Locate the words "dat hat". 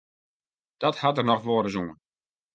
0.79-1.15